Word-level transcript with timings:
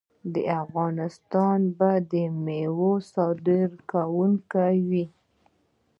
افغانستان 0.63 1.59
به 1.77 1.91
د 2.11 2.13
میوو 2.43 2.91
صادروونکی 3.13 4.77
وي. 4.89 5.05